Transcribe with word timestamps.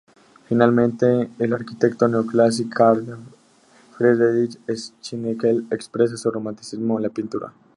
Finalmente, 0.49 1.29
el 1.37 1.53
arquitecto 1.53 2.07
neoclásico 2.07 2.71
Karl 2.73 3.19
Friedrich 3.95 4.57
Schinkel 4.75 5.67
expresa 5.69 6.17
su 6.17 6.31
romanticismo 6.31 6.97
en 6.97 7.03
la 7.03 7.09
pintura. 7.09 7.53